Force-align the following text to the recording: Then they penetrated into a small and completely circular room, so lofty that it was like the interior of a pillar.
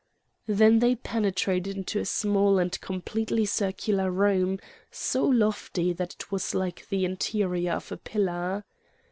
Then 0.47 0.79
they 0.79 0.95
penetrated 0.95 1.77
into 1.77 1.99
a 1.99 2.05
small 2.05 2.57
and 2.57 2.81
completely 2.81 3.45
circular 3.45 4.09
room, 4.09 4.57
so 4.89 5.23
lofty 5.23 5.93
that 5.93 6.15
it 6.15 6.31
was 6.31 6.55
like 6.55 6.89
the 6.89 7.05
interior 7.05 7.73
of 7.73 7.91
a 7.91 7.97
pillar. 7.97 8.65